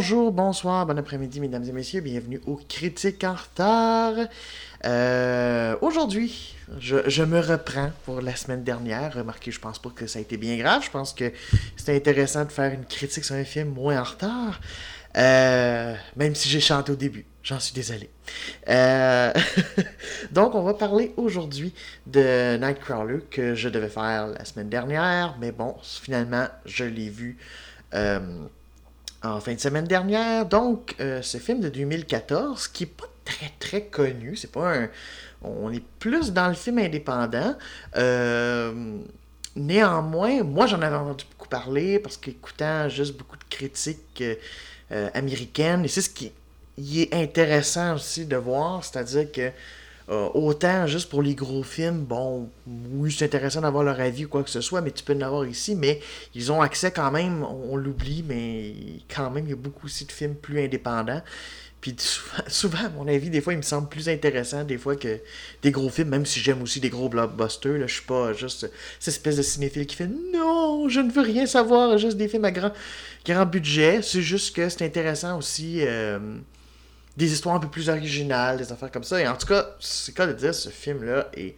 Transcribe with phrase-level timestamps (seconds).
[0.00, 4.14] Bonjour, bonsoir, bon après-midi, mesdames et messieurs, bienvenue au Critique en retard.
[4.86, 9.12] Euh, Aujourd'hui, je, me reprends pour la semaine dernière.
[9.12, 10.82] Remarquez, je pense pas que ça a été bien grave.
[10.82, 11.30] Je pense que
[11.76, 14.58] c'était intéressant de faire une critique sur un film moins en retard.
[15.18, 17.26] Euh, même si j'ai chanté au début.
[17.42, 18.08] J'en suis désolé.
[18.70, 19.34] Euh,
[20.32, 21.74] Donc, on va parler aujourd'hui
[22.06, 25.36] de Nightcrawler que je devais faire la semaine dernière.
[25.38, 27.36] Mais bon, finalement, je l'ai vu
[29.22, 30.46] en fin de semaine dernière.
[30.46, 34.36] Donc, euh, ce film de 2014 qui est pas très très connu.
[34.36, 34.88] C'est pas un.
[35.42, 37.56] On est plus dans le film indépendant.
[37.96, 39.00] Euh,
[39.56, 44.22] Néanmoins, moi j'en avais entendu beaucoup parler parce qu'écoutant juste beaucoup de critiques
[44.92, 46.32] euh, américaines, et c'est ce qui
[46.78, 49.50] y est intéressant aussi de voir, c'est-à-dire que
[50.10, 54.28] euh, autant juste pour les gros films, bon, oui, c'est intéressant d'avoir leur avis ou
[54.28, 56.00] quoi que ce soit, mais tu peux en ici, mais
[56.34, 58.74] ils ont accès quand même, on, l'oublie, mais
[59.14, 61.22] quand même, il y a beaucoup aussi de films plus indépendants.
[61.80, 64.96] Puis souvent, souvent, à mon avis, des fois, il me semble plus intéressant des fois
[64.96, 65.20] que
[65.62, 67.78] des gros films, même si j'aime aussi des gros blockbusters.
[67.78, 71.22] Là, je suis pas juste cette espèce de cinéphile qui fait non, je ne veux
[71.22, 72.72] rien savoir, juste des films à grand,
[73.24, 74.02] grand budget.
[74.02, 75.82] C'est juste que c'est intéressant aussi.
[75.82, 76.18] euh,
[77.20, 79.20] des histoires un peu plus originales, des affaires comme ça.
[79.20, 81.54] Et en tout cas, c'est quoi de dire, ce film-là est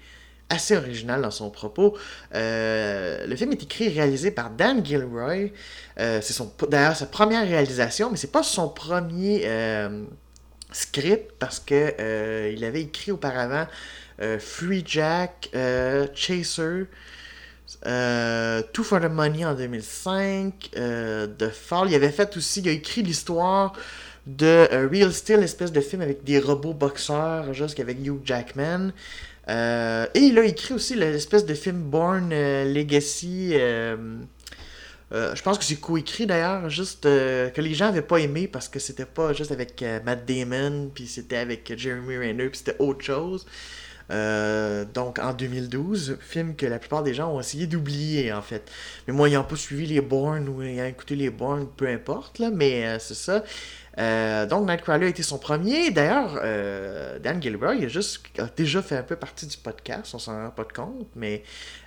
[0.49, 1.97] assez original dans son propos.
[2.35, 5.51] Euh, le film est écrit et réalisé par Dan Gilroy.
[6.01, 10.05] Euh, c'est son d'ailleurs sa première réalisation, mais c'est pas son premier euh,
[10.73, 13.67] script parce que il avait écrit auparavant
[14.39, 15.49] Free Jack,
[16.15, 16.87] Chaser.
[18.73, 21.89] Two for the Money en 2005, euh, The Fall.
[21.91, 23.73] Il avait fait aussi, il a écrit l'histoire
[24.27, 28.93] de euh, Real Steel, espèce de film avec des robots boxeurs, juste avec Hugh Jackman.
[29.49, 33.55] Euh, et il a écrit aussi l'espèce de film Born euh, Legacy.
[35.11, 38.79] je pense que c'est coécrit d'ailleurs, juste que les gens avaient pas aimé parce que
[38.79, 43.47] c'était pas juste avec Matt Damon, puis c'était avec Jeremy Renner, puis c'était autre chose.
[44.13, 48.71] Euh, donc en 2012, film que la plupart des gens ont essayé d'oublier en fait.
[49.07, 52.51] Mais moi, ayant pas suivi les Bourne ou ayant écouté les Bourne, peu importe, là,
[52.53, 53.43] mais euh, c'est ça.
[53.99, 55.91] Euh, donc Nightcrawler a été son premier.
[55.91, 56.41] D'ailleurs,
[57.21, 60.51] Dan Gilroy a, juste, a déjà fait un peu partie du podcast, on s'en rend
[60.51, 61.43] pas compte, mais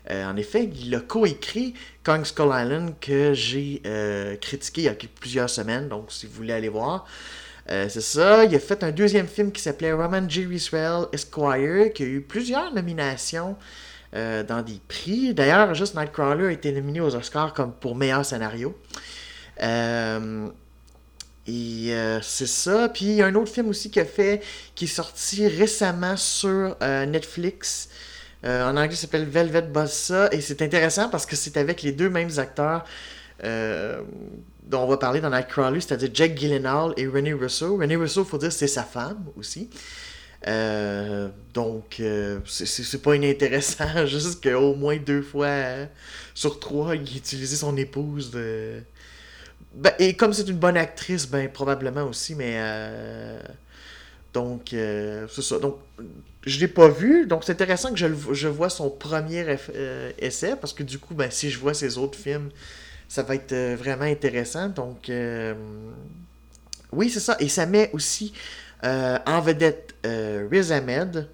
[0.09, 3.81] en effet, il a coécrit Kong Skull Island que j'ai
[4.40, 7.07] critiqué il y a plusieurs semaines, donc si vous voulez aller voir.
[7.71, 10.47] Euh, c'est ça, il a fait un deuxième film qui s'appelait Roman J.
[10.51, 13.57] Israel Esquire, qui a eu plusieurs nominations
[14.15, 15.33] euh, dans des prix.
[15.33, 18.77] D'ailleurs, juste Nightcrawler a été nominé aux Oscars comme pour meilleur scénario.
[19.63, 20.47] Euh,
[21.47, 21.91] et
[22.23, 22.89] c'est ça.
[22.89, 24.41] Puis il y a un autre film aussi qu'il a fait
[24.73, 27.89] qui est sorti récemment sur Netflix.
[28.43, 30.29] En anglais, s'appelle Velvet Buzzsaw.
[30.31, 32.83] Et c'est intéressant parce que c'est avec les deux mêmes acteurs
[33.44, 37.78] dont on va parler dans Nightcrawler, c'est-à-dire Jack Gyllenhaal et Renee Russo.
[37.78, 39.69] Renee Russo, il faut dire, c'est sa femme aussi.
[40.47, 45.85] Euh, donc, euh, c'est- pas inintéressant, juste qu'au moins deux fois euh,
[46.35, 48.31] sur trois, il a utilisé son épouse.
[49.74, 52.53] Ben, et comme c'est une bonne actrice, ben probablement aussi, mais...
[52.57, 53.40] euh,
[54.34, 55.59] donc, euh, c'est ça.
[55.59, 55.78] Donc,
[56.45, 59.45] je l'ai pas vu, donc c'est intéressant que je, je vois son premier
[59.75, 62.50] euh, essai, parce que du coup, ben, si je vois ses autres films,
[63.07, 64.69] ça va être euh, vraiment intéressant.
[64.69, 65.53] Donc, euh,
[66.91, 67.35] oui, c'est ça.
[67.39, 68.33] Et ça met aussi
[68.83, 71.27] euh, en vedette euh, Riz Ahmed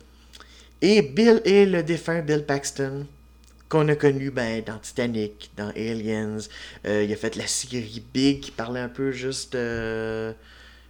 [0.82, 3.06] et Bill et le défunt Bill Paxton
[3.70, 6.40] qu'on a connu ben, dans Titanic, dans Aliens.
[6.86, 10.34] Euh, il a fait la série Big qui parlait un peu juste de...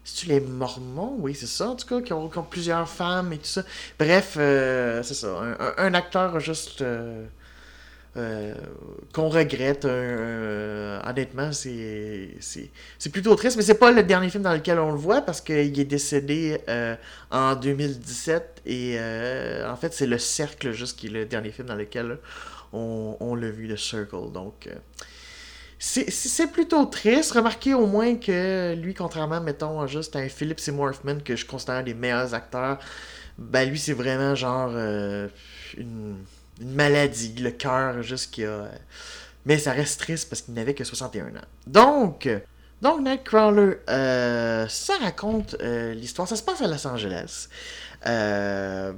[0.03, 1.15] C'est-tu les Mormons?
[1.19, 3.63] Oui, c'est ça, en tout cas, qui ont, plusieurs femmes et tout ça.
[3.99, 5.27] Bref, euh, c'est ça.
[5.37, 6.83] Un, un- acteur juste...
[8.17, 8.53] euh,
[9.13, 9.85] qu'on regrette.
[9.85, 12.29] euh, honnêtement, c'est
[13.11, 15.79] plutôt triste, mais c'est pas le dernier film dans lequel on le voit parce qu'il
[15.79, 16.95] est décédé euh,
[17.31, 18.97] en 2017 et
[19.65, 22.17] en fait c'est Le Cercle juste qui est le dernier film dans lequel
[22.73, 24.31] on, l'a vu, The Circle.
[24.33, 24.67] Donc
[25.79, 27.31] c'est plutôt triste.
[27.31, 31.45] Remarquez au moins que lui, contrairement, mettons, juste à un Philip Seymour Hoffman que je
[31.45, 32.77] considère un des meilleurs acteurs,
[33.37, 34.71] ben lui c'est vraiment genre
[36.81, 38.69] maladie, le cœur juste qui a...
[39.45, 41.47] Mais ça reste triste parce qu'il n'avait que 61 ans.
[41.65, 42.27] Donc,
[42.81, 47.47] donc Nightcrawler, euh, ça raconte euh, l'histoire, ça se passe à Los Angeles.
[48.07, 48.91] Euh,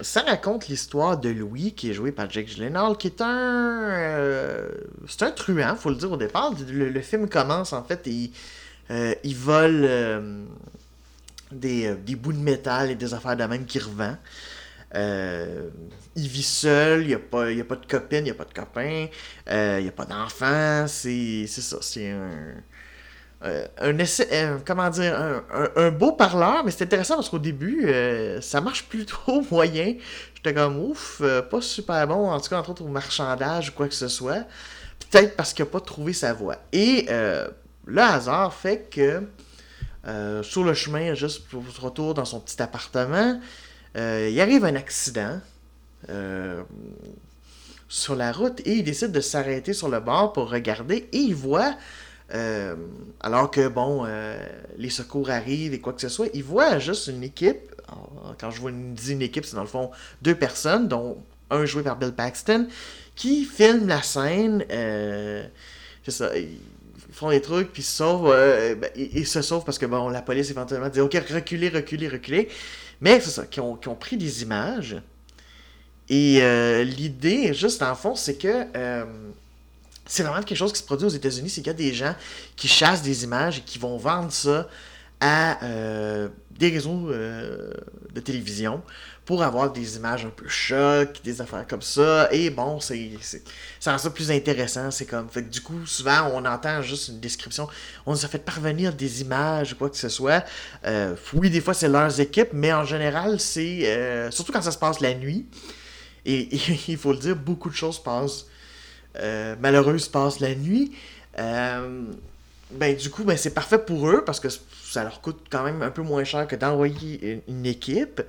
[0.00, 4.64] ça raconte l'histoire de Louis, qui est joué par Jake Gyllenhaal, qui est un...
[5.06, 6.54] c'est un truand, faut le dire au départ.
[6.70, 8.30] Le, film commence, en fait, et
[9.24, 10.46] il, vole
[11.50, 14.16] des, des bouts de métal et des affaires de même qu'il revend.
[14.94, 15.68] Euh,
[16.16, 18.44] il vit seul, il n'y a, pas, a pas de copine, il n'y a pas
[18.44, 19.06] de copain,
[19.50, 20.86] euh, il n'y a pas d'enfant.
[20.88, 22.54] C'est ça, c'est un.
[23.44, 25.42] Euh, un comment dire,
[25.76, 27.88] un, beau parleur, mais c'est intéressant parce qu'au début,
[28.40, 29.94] ça marche plutôt moyen.
[30.34, 33.86] J'étais comme ouf, pas super bon, en tout cas, entre autres au marchandage ou quoi
[33.86, 34.44] que ce soit.
[35.10, 36.56] Peut-être parce qu'il n'a pas trouvé sa voie.
[36.72, 37.06] Et
[37.86, 39.22] le hasard fait que
[40.42, 43.38] sur le chemin, juste pour retour dans son petit appartement,
[43.94, 45.40] il arrive un accident
[46.10, 46.62] euh,
[47.88, 51.34] sur la route et il décide de s'arrêter sur le bord pour regarder et il
[51.34, 51.74] voit,
[52.34, 52.76] euh,
[53.20, 54.06] alors que bon,
[54.76, 57.74] les secours arrivent et quoi que ce soit, il voit juste une équipe.
[58.38, 61.16] quand je une, dis une équipe, c'est dans le fond deux personnes, dont
[61.50, 62.68] un joué par Bill Paxton,
[63.16, 64.64] qui filme la scène.
[64.68, 66.30] c'est ça
[67.18, 68.30] font des trucs, puis se sauvent.
[68.30, 72.48] Ben, ils, se sauvent parce que bon, la police éventuellement dit Ok, reculez, reculez, reculez.
[73.00, 74.96] Mais c'est ça, qui ont, pris des images.
[76.08, 79.04] Et euh, l'idée, juste en fond, c'est que euh,
[80.06, 82.14] c'est vraiment quelque chose qui se produit aux États-Unis, c'est qu'il y a des gens
[82.56, 84.68] qui chassent des images et qui vont vendre ça
[85.20, 88.82] à euh, des réseaux de télévision
[89.28, 92.30] pour avoir des images un peu choc, des affaires comme ça.
[92.32, 93.10] Et bon, c'est,
[93.78, 94.90] ça plus intéressant.
[94.90, 97.68] C'est comme, fait du coup, souvent, on entend juste une description.
[98.06, 100.46] On nous a fait parvenir des images quoi que ce soit.
[100.86, 104.72] Euh, oui, des fois, c'est leurs équipes, mais en général, c'est euh, surtout quand ça
[104.72, 105.44] se passe la nuit.
[106.24, 106.48] Et,
[106.88, 108.46] il faut le dire, beaucoup de choses passent.
[109.16, 110.92] Euh, malheureuses passent la nuit.
[112.70, 115.82] Ben, du coup, ben, c'est parfait pour eux parce que ça leur coûte quand même
[115.82, 118.22] un peu moins cher que d'envoyer une équipe.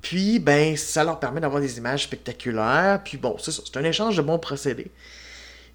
[0.00, 3.00] Puis, ben, ça leur permet d'avoir des images spectaculaires.
[3.04, 4.90] Puis bon, c'est ça, c'est un échange de bons procédés.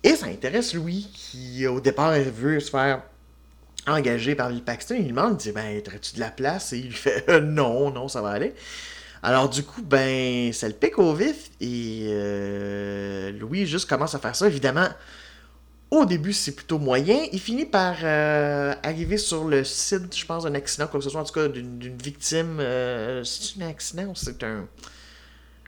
[0.04, 3.02] Et ça intéresse Louis, qui au départ veut se faire
[3.88, 4.96] engager par Bill Paxton.
[5.00, 6.74] Il demande, il dit, ben, aurais-tu de la place?
[6.74, 8.54] Et il lui fait, euh, non, non, ça va aller.
[9.24, 11.50] Alors du coup, ben, ça le pique au vif.
[11.60, 14.48] Et euh, Louis juste commence à faire ça.
[14.48, 14.88] Évidemment,
[15.90, 17.18] au début, c'est plutôt moyen.
[17.32, 21.10] Il finit par euh, arriver sur le site, je pense, d'un accident, quoi que ce
[21.10, 22.58] soit, en tout cas, d'une victime.
[22.60, 24.68] Euh, c'est un accident ou c'est un.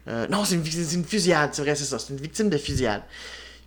[0.08, 2.00] Euh, non, c'est une, fusillade, c'est vrai, c'est ça.
[2.00, 3.04] C'est une victime de fusillade.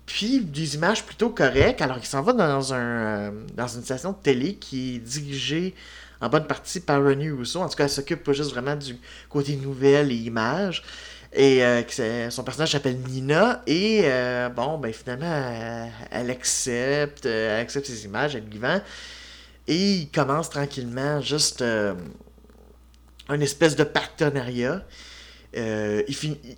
[0.05, 1.81] Puis, des images plutôt correctes.
[1.81, 5.73] Alors, il s'en va dans, un, dans une station de télé qui est dirigée
[6.21, 7.61] en bonne partie par René Rousseau.
[7.61, 8.95] En tout cas, elle s'occupe pas juste vraiment du
[9.29, 10.83] côté nouvelles et images.
[11.35, 13.63] Et euh, son personnage s'appelle Nina.
[13.65, 18.79] Et euh, bon, ben finalement, elle, accepte, euh, elle accepte ses images, elle lui vend.
[19.67, 24.83] Et il commence tranquillement juste un espèce de partenariat.
[25.55, 26.05] il,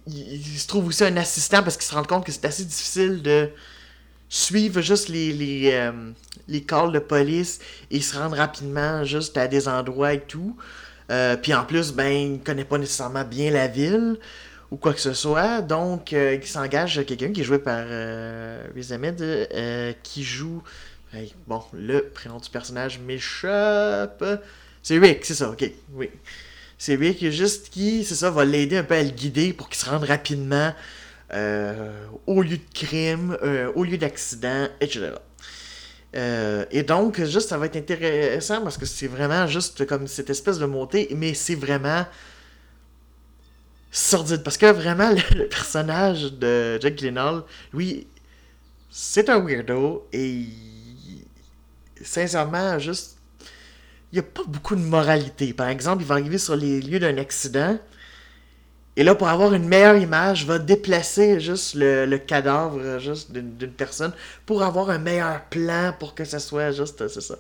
[0.08, 3.22] il, se trouve aussi un assistant parce qu'il se rend compte que c'est assez difficile
[3.22, 3.50] de
[4.28, 5.92] suivre juste les, les,
[6.48, 7.60] les calls de police
[7.92, 10.58] et se rendre rapidement juste à des endroits et tout.
[11.44, 14.18] puis en plus, ben, il connaît pas nécessairement bien la ville
[14.72, 15.62] ou quoi que ce soit.
[15.62, 20.64] Donc, euh, il s'engage quelqu'un qui est joué par euh, euh, qui joue.
[21.48, 24.24] bon, le prénom du personnage m'échappe.
[24.84, 26.10] C'est Rick, c'est ça, ok, oui.
[26.78, 29.80] C'est Rick, juste qui, c'est ça, va l'aider un peu à le guider pour qu'il
[29.80, 30.74] se rende rapidement
[32.28, 33.38] au lieu de crime,
[33.76, 35.12] au lieu d'accident, etc.
[36.14, 40.60] et donc, juste, ça va être intéressant parce que c'est vraiment juste comme cette espèce
[40.60, 42.06] de montée, mais c'est vraiment
[43.96, 44.44] sordide.
[44.44, 48.08] Parce que vraiment, le, personnage de Jack Gyllenhaal, lui,
[48.92, 50.46] c'est un weirdo et
[52.02, 53.18] sincèrement, juste,
[54.12, 55.54] il n'y a pas beaucoup de moralité.
[55.54, 57.78] Par exemple, il va arriver sur les lieux d'un accident.
[58.98, 62.80] Et là, pour avoir une meilleure image, va déplacer juste le, cadavre
[63.30, 64.14] d'une personne
[64.46, 67.36] pour avoir un meilleur plan pour que ça soit juste, c'est ça.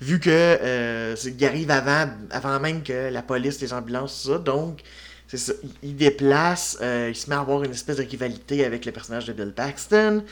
[0.00, 4.38] Vu que euh, il arrive avant, avant même que la police, les ambulances, tout ça.
[4.38, 4.80] Donc,
[5.28, 5.52] c'est ça.
[5.82, 9.26] Il, déplace, euh, il se met à avoir une espèce de rivalité avec le personnage
[9.26, 10.24] de Bill Paxton.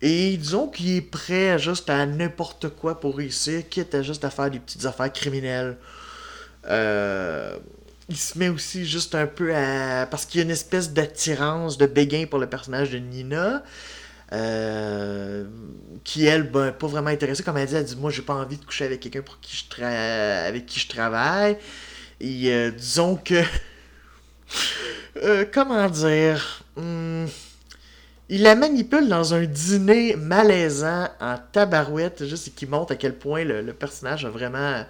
[0.00, 4.30] Et disons qu'il est prêt juste à n'importe quoi pour réussir, quitte à juste à
[4.30, 5.76] faire des petites affaires criminelles.
[6.68, 7.56] Euh,
[8.08, 10.06] il se met aussi juste un peu à.
[10.06, 13.62] Parce qu'il y a une espèce d'attirance, de béguin pour le personnage de Nina.
[14.32, 15.44] Euh,
[16.02, 17.42] qui elle, ben, pas vraiment intéressée.
[17.42, 19.56] Comme elle dit, elle dit Moi, j'ai pas envie de coucher avec quelqu'un pour qui
[19.56, 21.56] je avec qui je travaille.
[22.20, 23.42] Et disons que
[25.22, 26.64] euh, comment dire?
[26.76, 27.26] Hmm,
[28.28, 33.44] Il la manipule dans un dîner malaisant en tabarouette, juste qui montre à quel point
[33.44, 34.84] le, personnage a vraiment.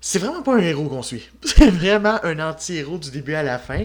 [0.00, 1.28] C'est vraiment pas un héros qu'on suit.
[1.42, 3.84] C'est vraiment un anti-héros du début à la fin.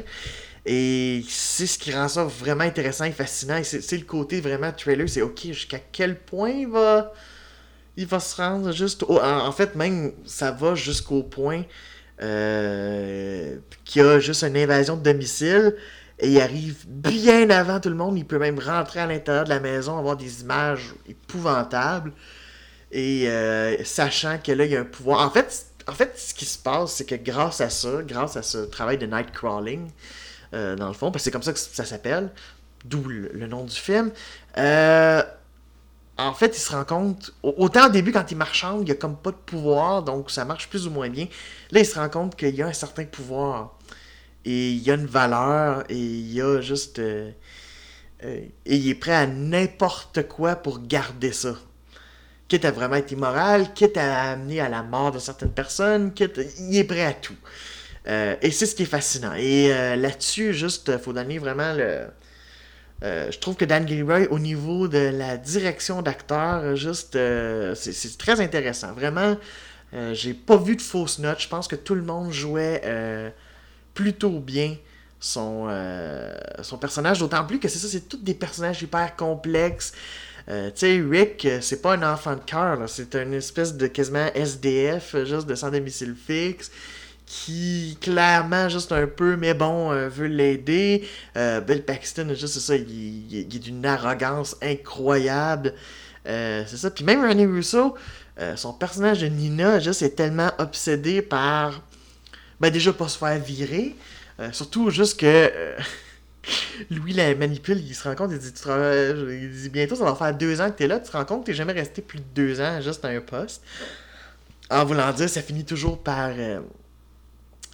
[0.64, 3.58] Et c'est ce qui rend ça vraiment intéressant et fascinant.
[3.58, 5.10] Et c'est le côté vraiment trailer.
[5.10, 7.12] C'est ok, jusqu'à quel point il va.
[7.98, 9.04] Il va se rendre juste.
[9.10, 11.64] en fait, même, ça va jusqu'au point
[12.22, 15.76] euh, qui a juste une invasion de domicile.
[16.20, 18.18] Et il arrive bien avant tout le monde.
[18.18, 22.12] Il peut même rentrer à l'intérieur de la maison, avoir des images épouvantables.
[22.92, 25.26] Et euh, sachant que là, il y a un pouvoir.
[25.26, 28.44] En fait, en fait ce qui se passe, c'est que grâce à ça, grâce à
[28.44, 29.90] ce travail de night crawling,
[30.54, 32.32] euh, dans le fond, parce que c'est comme ça que ça s'appelle,
[32.86, 34.12] d'où le, nom du film,
[34.58, 35.24] euh,
[36.28, 38.96] en fait, il se rend compte, autant au début, quand il marchande, il n'y a
[38.96, 41.28] comme pas de pouvoir, donc ça marche plus ou moins bien.
[41.72, 43.78] Là, il se rend compte qu'il y a un certain pouvoir.
[44.46, 47.00] Et il y a une valeur, et il y a juste.
[47.00, 47.32] Euh,
[48.24, 51.56] euh, et il est prêt à n'importe quoi pour garder ça.
[52.48, 56.40] Quitte à vraiment être immoral, quitte à amener à la mort de certaines personnes, quitte.
[56.60, 57.36] Il est prêt à tout.
[58.08, 59.34] Euh, et c'est ce qui est fascinant.
[59.38, 62.08] Et là-dessus, juste, il faut donner vraiment le
[63.04, 68.18] euh, je trouve que Dan Gilroy, au niveau de la direction d'acteur, juste, euh, c'est
[68.18, 68.94] très intéressant.
[68.94, 69.38] Vraiment,
[69.94, 71.42] euh, j'ai pas vu de fausses notes.
[71.42, 73.34] Je pense que tout le monde jouait
[73.94, 74.78] plutôt bien
[75.20, 75.68] son,
[76.62, 79.94] son personnage, d'autant plus que c'est ça, c'est tous des personnages hyper complexes.
[80.48, 85.16] tu sais, Rick, c'est pas un enfant de cœur, c'est une espèce de quasiment SDF,
[85.26, 86.72] juste de sans domicile fixe
[87.32, 91.08] qui clairement juste un peu mais bon euh, veut l'aider.
[91.38, 95.74] Euh, Bill Paxton juste ça il, est d'une arrogance incroyable.
[96.28, 96.92] Euh, c'est ça.
[96.92, 97.96] Puis même Ronnie Russo
[98.56, 101.84] son personnage de Nina juste est tellement obsédé par
[102.60, 103.96] ben déjà pas se faire virer.
[104.52, 105.52] Surtout juste que
[106.90, 110.36] Louis la manipule, il se rend compte, il dit, il dit bientôt ça va faire
[110.36, 112.26] deux ans que t'es là, tu te rends compte que t'es jamais resté plus de
[112.34, 113.62] deux ans juste à un poste.
[114.72, 116.32] En voulant dire, ça finit toujours par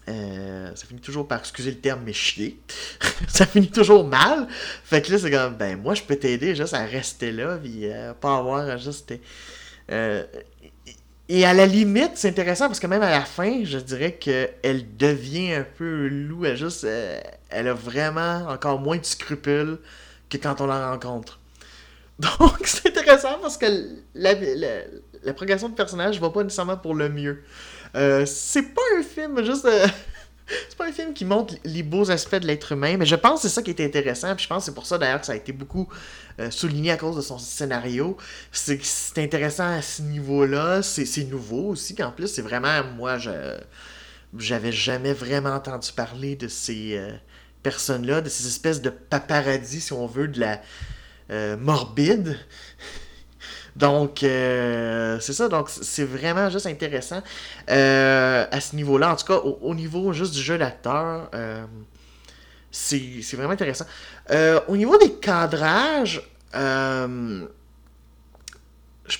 [0.09, 2.59] euh, ça finit toujours par, excuser le terme, mais chier.
[3.27, 4.47] ça finit toujours mal.
[4.83, 7.81] Fait que là, c'est comme, ben, moi, je peux t'aider juste à rester là, puis
[7.83, 9.13] euh, pas avoir juste.
[9.91, 10.23] Euh,
[11.29, 14.95] et à la limite, c'est intéressant parce que même à la fin, je dirais qu'elle
[14.95, 16.45] devient un peu loup.
[16.45, 16.87] Elle, juste,
[17.49, 19.77] elle a vraiment encore moins de scrupules
[20.29, 21.39] que quand on la rencontre.
[22.19, 23.65] Donc, c'est intéressant parce que
[24.15, 24.33] la,
[25.23, 27.43] la, progression de personnage va pas nécessairement pour le mieux.
[27.95, 29.65] Euh, c'est pas un film juste.
[29.65, 29.87] Euh,
[30.69, 33.41] c'est pas un film qui montre les beaux aspects de l'être humain, mais je pense
[33.41, 34.35] que c'est ça qui est intéressant.
[34.35, 35.87] Puis je pense que c'est pour ça d'ailleurs que ça a été beaucoup
[36.39, 38.17] euh, souligné à cause de son scénario.
[38.51, 40.81] C'est c'est intéressant à ce niveau-là.
[40.83, 41.93] C'est nouveau aussi.
[41.93, 42.83] Puis en plus, c'est vraiment.
[42.95, 43.57] Moi, je
[44.37, 47.01] j'avais jamais vraiment entendu parler de ces
[47.63, 50.61] personnes-là, de ces espèces de paparazzi, si on veut, de la
[51.55, 52.37] morbide.
[53.77, 55.47] Donc, euh, c'est ça.
[55.49, 57.21] Donc, c'est vraiment juste intéressant
[57.69, 59.13] euh, à ce niveau-là.
[59.13, 61.63] En tout cas, au, niveau juste du jeu d'acteur, euh,
[62.71, 63.85] c'est vraiment intéressant.
[64.67, 67.47] au niveau des cadrages, je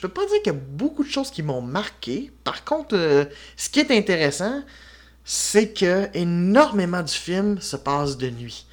[0.02, 2.32] peux pas dire qu'il y a beaucoup de choses qui m'ont marqué.
[2.44, 4.64] Par contre, ce qui est intéressant,
[5.24, 8.67] c'est que énormément du film se passe de nuit.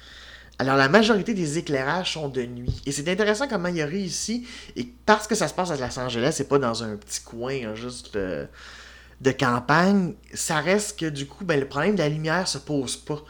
[0.57, 2.81] Alors, la majorité des éclairages sont de nuit.
[2.85, 4.47] Et c'est intéressant comment il a réussi.
[4.75, 7.55] Et parce que ça se passe à Los Angeles, c'est pas dans un petit coin
[7.65, 12.47] hein, juste de, campagne, ça reste que du coup, ben, le problème de la lumière
[12.47, 13.21] se pose pas.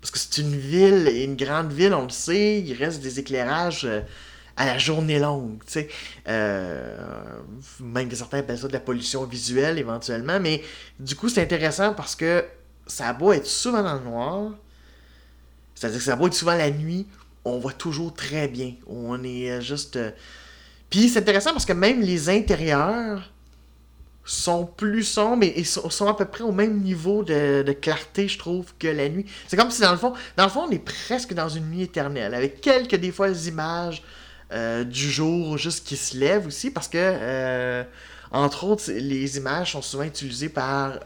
[0.00, 3.18] Parce que c'est une ville, et une grande ville, on le sait, il reste des
[3.18, 4.02] éclairages euh,
[4.56, 5.62] à la journée longue.
[6.28, 6.98] Euh,
[7.80, 10.62] même que certains appellent ça de la pollution visuelle éventuellement, mais
[11.00, 12.44] du coup, c'est intéressant parce que
[12.86, 14.52] ça a beau être souvent dans le noir,
[15.74, 17.06] c'est-à-dire que ça va être souvent la nuit,
[17.44, 18.74] on voit toujours très bien.
[18.86, 19.96] On est euh, juste.
[19.96, 20.10] Euh,
[20.90, 23.30] puis c'est intéressant parce que même les intérieurs
[24.24, 28.72] sont plus sombres et, sont, à peu près au même niveau de, clarté, je trouve,
[28.78, 29.26] que la nuit.
[29.46, 31.82] C'est comme si dans le fond, dans le fond, on est presque dans une nuit
[31.82, 34.02] éternelle, avec quelques des fois images
[34.52, 37.84] euh, du jour juste qui se lèvent aussi, parce que
[38.30, 41.00] entre autres, les images sont souvent utilisées par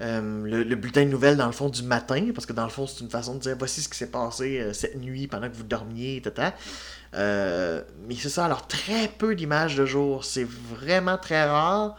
[0.00, 3.00] le, bulletin de nouvelles dans le fond du matin, parce que dans le fond c'est
[3.00, 5.62] une façon de dire voici ce qui s'est passé euh, cette nuit pendant que vous
[5.62, 6.50] dormiez, etc.
[7.14, 11.96] Euh, mais c'est ça, alors très peu d'images de jour, c'est vraiment très rare.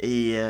[0.00, 0.40] Et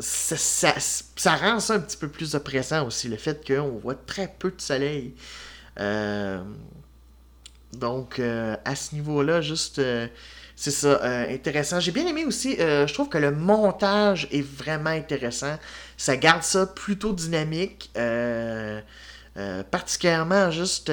[0.00, 0.36] ça,
[0.76, 4.50] ça, rend ça un petit peu plus oppressant aussi, le fait qu'on voit très peu
[4.50, 5.14] de soleil.
[7.72, 9.80] donc à ce niveau-là, juste
[10.60, 11.80] c'est ça, euh, intéressant.
[11.80, 15.58] J'ai bien aimé aussi, euh, je trouve que le montage est vraiment intéressant.
[15.96, 17.90] Ça garde ça plutôt dynamique.
[17.96, 18.82] Euh,
[19.70, 20.92] particulièrement juste.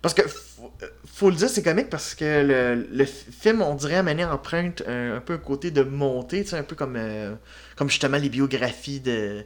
[0.00, 0.22] parce que,
[1.12, 5.20] faut le dire, c'est comique parce que le, film, on dirait, amener empreinte un, un,
[5.20, 6.96] peu un côté de montée, un peu comme,
[7.74, 9.44] comme justement les biographies de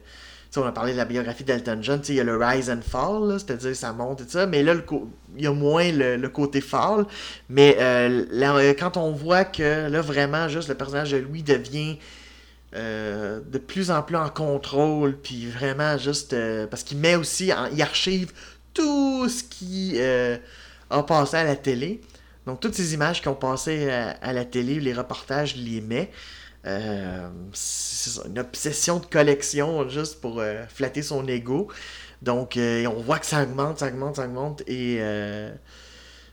[0.57, 3.39] on a parlé de la biographie d'Elton John, il y a le rise and fall,
[3.39, 4.73] c'est-à-dire ça monte et ça, mais là,
[5.37, 7.05] il y a moins le, côté fall.
[7.49, 11.99] Mais euh, là, quand on voit que là, vraiment, juste le personnage de Louis devient
[12.75, 17.53] euh, de plus en plus en contrôle, puis vraiment juste euh, parce qu'il met aussi,
[17.53, 18.31] en, il archive
[18.73, 19.99] tout ce qui
[20.89, 22.01] a passé à la télé.
[22.47, 26.09] Donc toutes ces images qui ont passé à, la télé, les reportages, il les met.
[26.63, 31.69] C'est une obsession de collection juste pour flatter son ego.
[32.21, 34.99] Donc on voit que ça augmente, ça augmente, ça augmente et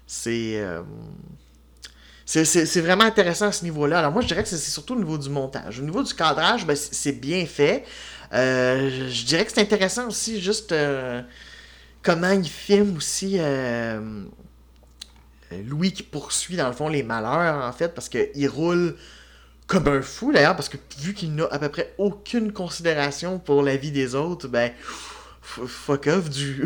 [0.06, 0.60] c'est
[2.26, 4.00] c'est vraiment intéressant à ce niveau-là.
[4.00, 5.78] Alors moi, je dirais que c'est surtout au niveau du montage.
[5.78, 7.84] Au niveau du cadrage, ben, c'est bien fait.
[8.32, 11.22] Euh, je dirais que c'est intéressant aussi juste euh,
[12.02, 14.24] comment il filme aussi euh,
[15.64, 18.96] Louis qui poursuit dans le fond les malheurs en fait parce qu'il roule
[19.66, 23.62] comme un fou d'ailleurs parce que vu qu'il n'a à peu près aucune considération pour
[23.62, 24.72] la vie des autres, ben
[25.42, 26.64] fuck off du,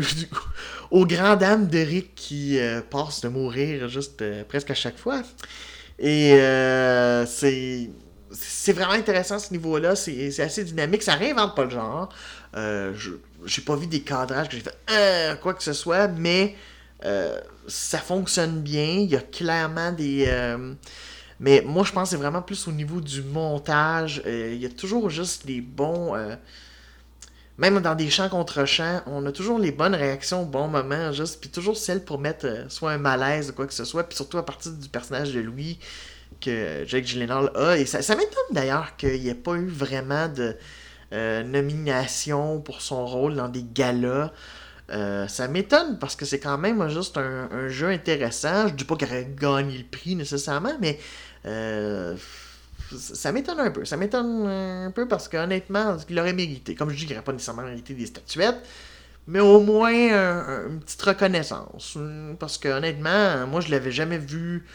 [0.91, 5.21] aux grandes dames d'Eric qui euh, passe de mourir juste euh, presque à chaque fois.
[5.99, 7.89] Et euh, c'est
[8.33, 12.07] c'est vraiment intéressant ce niveau-là, c'est assez dynamique, ça réinvente pas le genre.
[12.55, 16.55] j'ai pas vu des cadrages que j'ai fait quoi que ce soit, mais
[17.67, 20.31] ça fonctionne bien, il y a clairement des...
[21.41, 24.69] mais moi je pense que c'est vraiment plus au niveau du montage, il y a
[24.69, 26.15] toujours juste les bons
[27.61, 31.11] même dans des chants contre chants, on a toujours les bonnes réactions au bon moment,
[31.11, 34.03] juste, puis toujours celles pour mettre euh, soit un malaise ou quoi que ce soit,
[34.03, 35.77] puis surtout à partir du personnage de Louis
[36.39, 37.77] que Jake Gyllenhaal a.
[37.77, 40.55] Et ça, m'étonne d'ailleurs qu'il n'y ait pas eu vraiment de
[41.13, 44.31] euh, nomination pour son rôle dans des galas.
[44.89, 48.69] Euh, ça m'étonne parce que c'est quand même juste un, jeu intéressant.
[48.69, 50.99] Je dis pas qu'il aurait gagné le prix nécessairement, mais
[51.43, 53.85] ça m'étonne un peu.
[53.85, 56.75] Ça m'étonne un peu parce qu'honnêtement, il aurait mérité.
[56.75, 58.61] Comme je dis, il n'aurait pas nécessairement mérité des statuettes,
[59.27, 61.97] mais au moins une petite reconnaissance.
[62.39, 64.65] Parce que honnêtement, moi, je l'avais jamais vu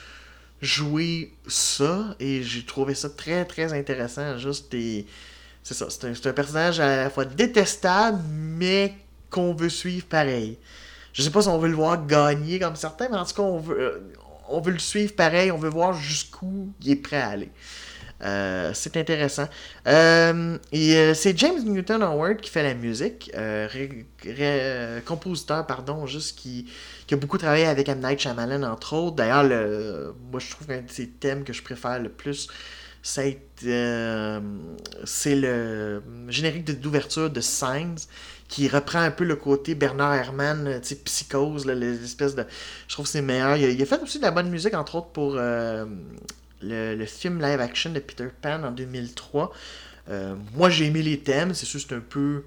[0.62, 4.38] jouer ça et j'ai trouvé ça très très intéressant.
[4.38, 4.74] Juste
[5.62, 8.94] C'est ça, c'est un, personnage à la fois détestable, mais
[9.30, 10.58] qu'on veut suivre pareil.
[11.12, 13.42] Je sais pas si on veut le voir gagner comme certains, mais en tout cas,
[13.42, 13.98] on veut, euh,
[14.48, 17.50] on veut le suivre pareil, on veut voir jusqu'où il est prêt à aller.
[18.22, 19.48] Euh, c'est intéressant.
[19.86, 23.30] Euh, euh, c'est James Newton Howard qui fait la musique,
[25.04, 26.66] compositeur, pardon, juste qui,
[27.10, 28.00] a beaucoup travaillé avec M.
[28.00, 29.16] Night entre autres.
[29.16, 29.44] D'ailleurs,
[30.30, 32.48] moi, je trouve qu'un de ses thèmes que je préfère le plus,
[33.02, 34.42] c'est le
[36.28, 38.06] générique d'ouverture de Signs
[38.48, 42.44] qui reprend un peu le côté Bernard Herrmann, psychose, l'espèce de...
[42.86, 43.56] Je trouve que c'est meilleur.
[43.56, 45.36] Il a, fait aussi de la bonne musique, entre autres, pour
[46.62, 49.52] le, film live action de Peter Pan en 2003.
[50.08, 51.54] Euh, moi, j'ai aimé les thèmes.
[51.54, 52.44] C'est sûr, c'est un peu.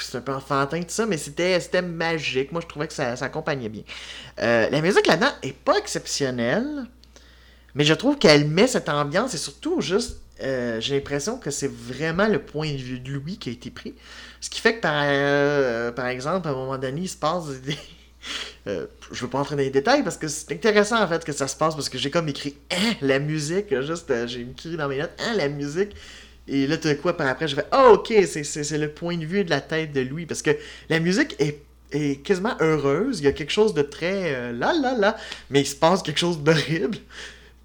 [0.00, 2.50] C'est un peu enfantin, tout ça, mais c'était, magique.
[2.50, 3.82] Moi, je trouvais que ça, accompagnait bien.
[4.38, 6.86] Euh, la musique là-dedans est pas exceptionnelle,
[7.74, 11.70] mais je trouve qu'elle met cette ambiance et surtout, juste, euh, j'ai l'impression que c'est
[11.70, 13.94] vraiment le point de vue de Louis qui a été pris.
[14.40, 17.76] Ce qui fait que, par, par exemple, à un moment donné, il se passe des,
[18.66, 21.32] euh, je veux pas entrer dans les détails parce que c'est intéressant en fait que
[21.32, 24.76] ça se passe parce que j'ai comme écrit hein, la musique, juste euh, j'ai écrit
[24.76, 25.94] dans mes notes hein, la musique.
[26.48, 29.44] Et là, tout quoi, par après, je fais oh, ok, c'est le point de vue
[29.44, 30.52] de la tête de Louis parce que
[30.88, 33.18] la musique est, est quasiment heureuse.
[33.18, 35.16] Il y a quelque chose de très euh, là là là,
[35.50, 36.98] mais il se passe quelque chose d'horrible.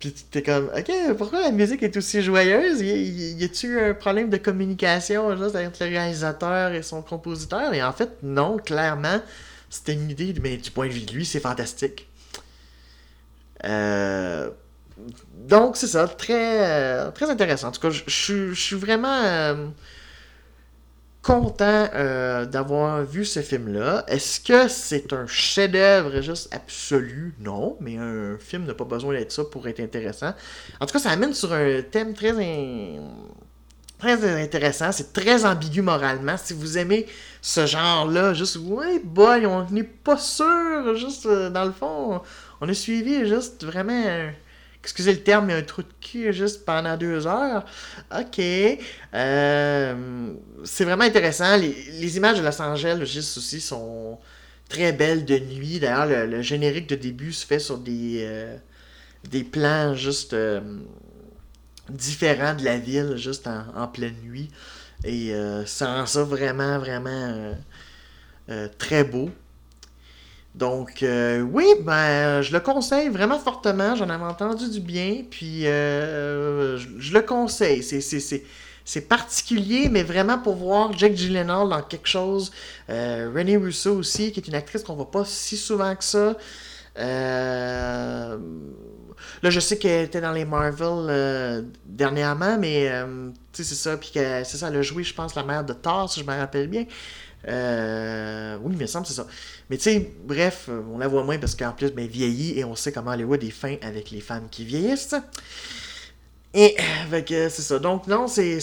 [0.02, 2.82] Puis t'es comme, ok, pourquoi la musique est aussi joyeuse?
[2.82, 7.72] Y, y a-tu un problème de communication juste entre le réalisateur et son compositeur?
[7.76, 9.22] Et en fait, non, clairement,
[9.70, 12.10] c'était une idée, mais du point de vue de lui, c'est fantastique.
[13.64, 14.50] Euh,
[15.48, 17.68] donc, c'est ça, très, euh, très intéressant.
[17.68, 19.68] En tout cas, je suis vraiment euh,
[21.21, 21.88] content
[22.45, 24.03] d'avoir vu ce film-là.
[24.07, 27.34] Est-ce que c'est un chef-d'œuvre juste absolu?
[27.39, 30.34] Non, mais un film n'a pas besoin d'être ça pour être intéressant.
[30.79, 32.34] En tout cas, ça amène sur un thème très,
[33.99, 34.91] très intéressant.
[34.91, 36.36] C'est très ambigu moralement.
[36.38, 37.05] Si vous aimez
[37.41, 42.21] ce genre-là, juste, ouais, boy, on n'est pas sûr, juste, euh, dans le fond,
[42.62, 44.03] on a suivi juste vraiment,
[44.84, 47.65] excusez le terme, mais un trou de cul juste pendant deux heures.
[48.15, 48.39] Ok.
[49.13, 51.58] Euh, c'est vraiment intéressant.
[51.58, 54.20] Les, images de Los Angeles, juste aussi, sont
[54.70, 55.80] très belles de nuit.
[55.80, 58.58] D'ailleurs, le, générique de début se fait sur des, euh,
[59.52, 60.36] plans juste
[61.91, 64.50] différent de la ville, juste en, pleine nuit.
[65.04, 67.54] Et euh, ça rend ça vraiment, vraiment euh,
[68.50, 69.30] euh, très beau.
[70.56, 73.96] Donc, oui, ben, je le conseille vraiment fortement.
[73.96, 75.24] J'en avais entendu du bien.
[75.30, 77.84] Puis, je, le conseille.
[78.84, 82.52] C'est particulier, mais vraiment pour voir Jack Gyllenhaal dans quelque chose.
[82.90, 86.36] Renée Russo aussi, qui est une actrice qu'on voit pas si souvent que ça.
[86.98, 88.38] Euh,
[89.44, 93.90] Là, je sais qu'elle était dans les Marvel euh, dernièrement, mais euh, tu sais, c'est
[93.90, 93.98] ça.
[93.98, 96.26] Puis que c'est ça, elle a joué, je pense, la mère de Thor, si je
[96.26, 96.86] me rappelle bien.
[97.47, 99.27] Euh, oui, il me semble, c'est ça.
[99.69, 102.75] Mais tu sais, bref, on la voit moins parce qu'en plus, ben, vieillit et on
[102.75, 105.15] sait comment Hollywood est fin avec les femmes qui vieillissent.
[106.54, 106.75] Et
[107.10, 107.80] c'est ça.
[107.80, 108.60] Donc, non, c'est,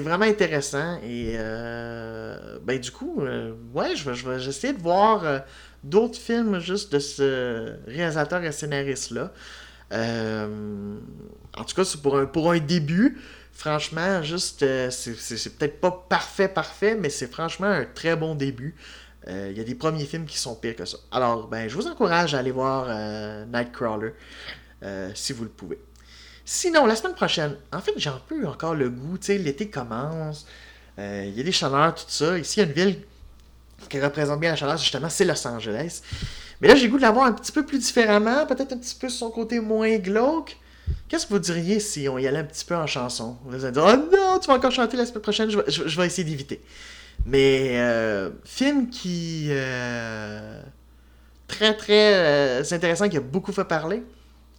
[0.00, 0.98] vraiment intéressant.
[1.02, 1.36] Et
[2.62, 3.22] ben, du coup,
[3.74, 5.42] ouais, je vais, je de voir
[5.82, 9.32] d'autres films juste de ce réalisateur et scénariste-là.
[9.92, 10.96] Euh,
[11.56, 13.18] en tout cas, c'est pour un, pour un début.
[13.54, 18.74] Franchement, juste, euh, c'est peut-être pas parfait, parfait, mais c'est franchement un très bon début.
[19.28, 20.98] Euh, il y a des premiers films qui sont pires que ça.
[21.12, 22.88] Alors, ben, je vous encourage à aller voir
[23.46, 24.12] Nightcrawler
[25.14, 25.78] si vous le pouvez.
[26.44, 29.70] Sinon, la semaine prochaine, en fait, j'ai un peu encore le goût, tu sais, l'été
[29.70, 30.46] commence,
[30.98, 32.36] il y a des chaleurs, tout ça.
[32.36, 33.02] Ici, il y a une ville
[33.88, 36.02] qui représente bien la chaleur, justement, c'est Los Angeles.
[36.60, 39.08] Mais là, j'ai goût de l'avoir un petit peu plus différemment, peut-être un petit peu
[39.08, 40.58] son côté moins glauque.
[41.08, 43.36] Qu'est-ce que vous diriez si on y allait un petit peu en chanson?
[43.44, 46.24] Vous allez dire, oh non, tu vas encore chanter la semaine prochaine, je vais, essayer
[46.24, 46.60] d'éviter.
[47.26, 49.48] Mais, euh, film qui.
[49.50, 50.60] Euh,
[51.46, 54.02] très, très euh, intéressant, qui a beaucoup fait parler.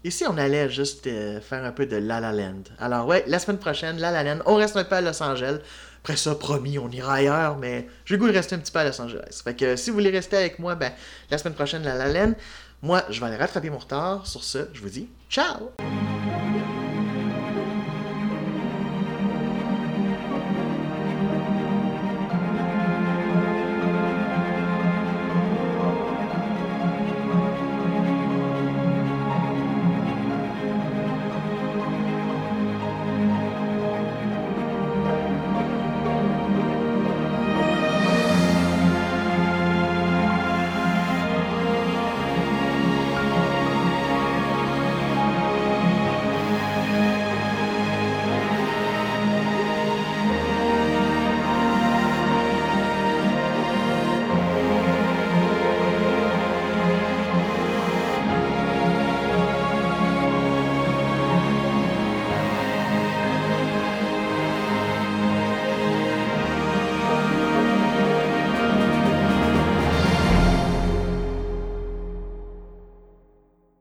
[0.03, 2.61] Et si on allait juste euh, faire un peu de La La Land?
[2.77, 5.57] Alors, ouais, la semaine prochaine, La La Land, on reste un peu à Los Angeles.
[6.03, 8.83] Après ça, promis, on ira ailleurs, mais j'ai goût de rester un petit peu à
[8.83, 9.41] Los Angeles.
[9.43, 10.91] Fait que si vous voulez rester avec moi, ben,
[11.31, 12.33] la semaine prochaine, La La Land,
[12.83, 14.27] moi, je vais aller rattraper mon retard.
[14.27, 15.71] Sur ce, je vous dis ciao!